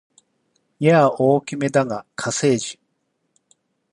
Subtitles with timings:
[0.79, 2.79] やや大きめだが火星人